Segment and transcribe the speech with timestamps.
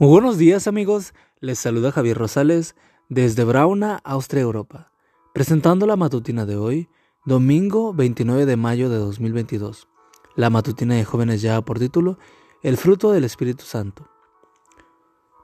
[0.00, 2.76] Muy buenos días amigos, les saluda Javier Rosales
[3.08, 4.92] desde Brauna, Austria, Europa,
[5.34, 6.88] presentando la matutina de hoy,
[7.24, 9.88] domingo 29 de mayo de 2022.
[10.36, 12.16] La matutina de jóvenes ya por título,
[12.62, 14.08] El fruto del Espíritu Santo.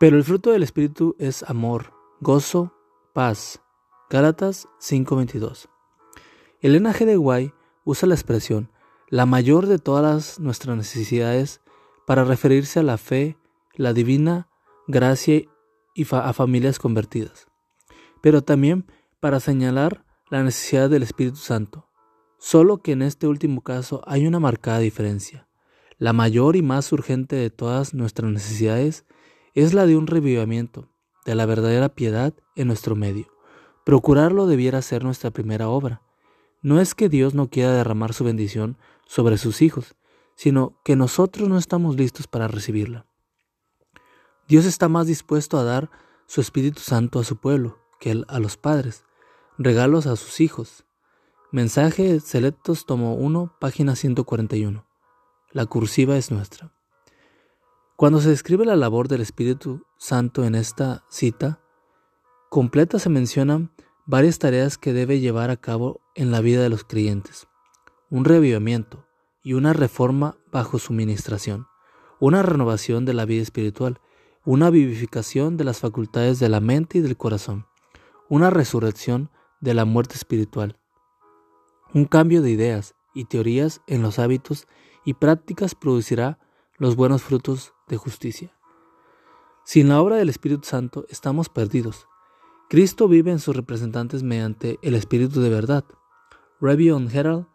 [0.00, 2.72] Pero el fruto del Espíritu es amor, gozo,
[3.12, 3.60] paz.
[4.08, 5.68] Gálatas 5:22.
[6.62, 7.04] Elena G.
[7.04, 7.52] de Guay
[7.84, 8.72] usa la expresión
[9.10, 11.60] la mayor de todas nuestras necesidades
[12.06, 13.36] para referirse a la fe,
[13.78, 14.48] la divina
[14.88, 15.44] gracia
[15.94, 17.46] y a familias convertidas,
[18.20, 18.86] pero también
[19.20, 21.88] para señalar la necesidad del Espíritu Santo,
[22.38, 25.46] solo que en este último caso hay una marcada diferencia.
[25.96, 29.06] La mayor y más urgente de todas nuestras necesidades
[29.54, 30.90] es la de un revivimiento,
[31.24, 33.28] de la verdadera piedad en nuestro medio.
[33.84, 36.02] Procurarlo debiera ser nuestra primera obra.
[36.62, 39.94] No es que Dios no quiera derramar su bendición sobre sus hijos,
[40.34, 43.06] sino que nosotros no estamos listos para recibirla.
[44.48, 45.90] Dios está más dispuesto a dar
[46.26, 49.04] su Espíritu Santo a su pueblo que a los padres,
[49.58, 50.86] regalos a sus hijos.
[51.52, 54.86] Mensaje Selectos, tomo 1, página 141.
[55.52, 56.72] La cursiva es nuestra.
[57.94, 61.60] Cuando se describe la labor del Espíritu Santo en esta cita,
[62.48, 63.70] completa se mencionan
[64.06, 67.48] varias tareas que debe llevar a cabo en la vida de los creyentes.
[68.08, 69.04] Un revivimiento
[69.42, 71.66] y una reforma bajo su ministración,
[72.18, 74.00] una renovación de la vida espiritual
[74.50, 77.66] una vivificación de las facultades de la mente y del corazón,
[78.30, 80.78] una resurrección de la muerte espiritual,
[81.92, 84.66] un cambio de ideas y teorías en los hábitos
[85.04, 86.38] y prácticas producirá
[86.78, 88.56] los buenos frutos de justicia.
[89.64, 92.06] Sin la obra del Espíritu Santo estamos perdidos.
[92.70, 95.84] Cristo vive en sus representantes mediante el Espíritu de verdad.
[96.58, 97.48] Review Herald,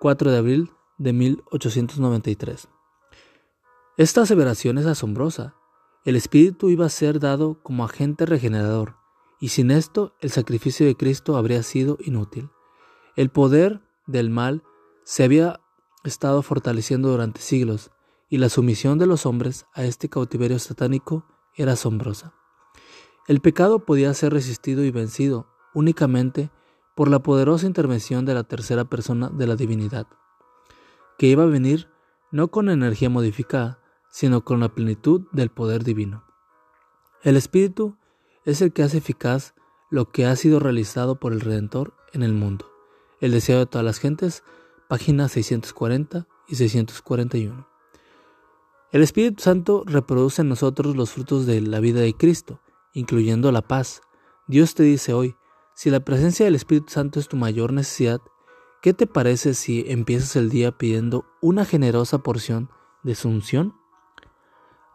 [0.00, 2.68] 4 de abril de 1893.
[3.98, 5.57] Esta aseveración es asombrosa
[6.08, 8.96] el Espíritu iba a ser dado como agente regenerador,
[9.40, 12.48] y sin esto el sacrificio de Cristo habría sido inútil.
[13.14, 14.62] El poder del mal
[15.04, 15.60] se había
[16.04, 17.90] estado fortaleciendo durante siglos,
[18.30, 22.32] y la sumisión de los hombres a este cautiverio satánico era asombrosa.
[23.26, 26.50] El pecado podía ser resistido y vencido únicamente
[26.96, 30.06] por la poderosa intervención de la tercera persona de la divinidad,
[31.18, 31.90] que iba a venir
[32.32, 33.82] no con energía modificada,
[34.18, 36.24] sino con la plenitud del poder divino.
[37.22, 37.96] El Espíritu
[38.44, 39.54] es el que hace eficaz
[39.92, 42.68] lo que ha sido realizado por el Redentor en el mundo.
[43.20, 44.42] El deseo de todas las gentes,
[44.88, 47.68] páginas 640 y 641.
[48.90, 52.60] El Espíritu Santo reproduce en nosotros los frutos de la vida de Cristo,
[52.94, 54.00] incluyendo la paz.
[54.48, 55.36] Dios te dice hoy,
[55.76, 58.20] si la presencia del Espíritu Santo es tu mayor necesidad,
[58.82, 62.68] ¿qué te parece si empiezas el día pidiendo una generosa porción
[63.04, 63.77] de su unción?